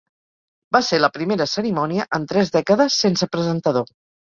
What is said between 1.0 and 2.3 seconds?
la primera cerimònia en